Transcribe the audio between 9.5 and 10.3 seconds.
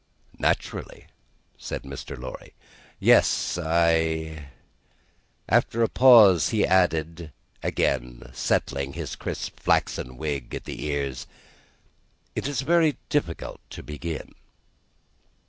flaxen